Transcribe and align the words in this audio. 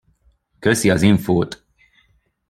Köszi 0.59 0.89
az 0.89 1.01
infót. 1.01 1.65